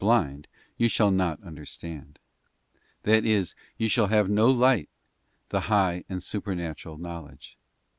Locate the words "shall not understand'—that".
0.89-3.23